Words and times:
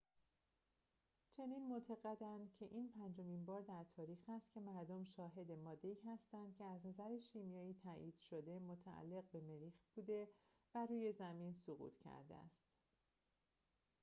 چنین 1.37 1.67
معتقدند 1.69 2.53
که 2.59 2.65
این 2.65 2.91
پنجمین 2.91 3.45
بار 3.45 3.61
در 3.61 3.85
تاریخ 3.95 4.19
است 4.29 4.51
که 4.53 4.59
مردم 4.59 5.03
شاهد 5.03 5.51
ماده‌ای 5.51 5.97
هستند 6.05 6.55
که 6.57 6.65
از 6.65 6.85
نظر 6.85 7.17
شیمیایی 7.19 7.73
تایید 7.83 8.15
شده 8.29 8.59
متعلق 8.59 9.23
به 9.31 9.41
مریخ 9.41 9.73
بوده 9.95 10.27
و 10.75 10.85
روی 10.85 11.11
زمین 11.13 11.53
سقوط 11.53 11.93
کرده 12.03 12.35
است 12.35 12.71